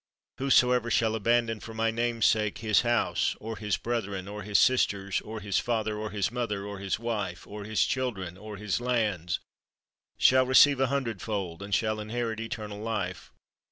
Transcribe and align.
Whosoever 0.39 0.89
shall 0.89 1.13
abandon 1.13 1.59
for 1.59 1.75
my 1.75 1.91
name's 1.91 2.25
sake 2.25 2.57
his 2.57 2.81
house, 2.81 3.35
or 3.39 3.55
his 3.57 3.77
brethren, 3.77 4.27
or 4.27 4.41
his 4.41 4.57
sisters, 4.57 5.21
or 5.21 5.41
his 5.41 5.59
father, 5.59 5.95
or 5.95 6.09
his 6.09 6.31
mother, 6.31 6.65
or 6.65 6.79
his 6.79 6.97
wife, 6.97 7.45
or 7.45 7.65
his 7.65 7.85
children, 7.85 8.35
or 8.35 8.57
his 8.57 8.81
lands, 8.81 9.39
shall 10.17 10.47
receive 10.47 10.79
a 10.79 10.87
hundredfold, 10.87 11.61
and 11.61 11.75
shall 11.75 11.99
inherit 11.99 12.39
eternal 12.39 12.79
life.'" 12.79 13.31